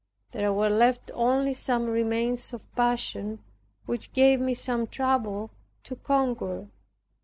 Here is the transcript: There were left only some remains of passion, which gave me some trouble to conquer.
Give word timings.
There 0.31 0.51
were 0.51 0.71
left 0.71 1.11
only 1.13 1.53
some 1.53 1.85
remains 1.85 2.53
of 2.53 2.75
passion, 2.75 3.43
which 3.85 4.13
gave 4.13 4.39
me 4.41 4.55
some 4.55 4.87
trouble 4.87 5.51
to 5.83 5.95
conquer. 5.95 6.69